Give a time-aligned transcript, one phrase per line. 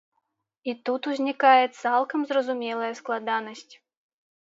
[0.73, 3.73] І тут узнікае цалкам зразумелая складанасць.